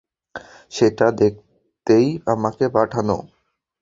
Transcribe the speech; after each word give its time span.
সেটা 0.71 1.07
দেখতেই 1.21 2.07
আমাকে 2.25 2.65
পাঠানো। 2.69 3.17